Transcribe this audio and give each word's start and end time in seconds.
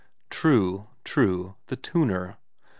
True. 0.31 0.87
True. 1.03 1.57
The 1.67 1.75
tuner. 1.75 2.37